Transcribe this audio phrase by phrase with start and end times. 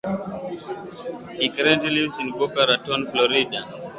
[1.37, 3.63] He currently lives in Boca Raton, Florida.